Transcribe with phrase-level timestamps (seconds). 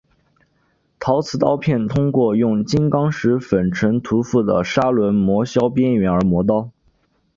[0.99, 6.71] 陶瓷刀片通过用金刚石粉尘涂覆的砂轮磨削边缘而磨刀。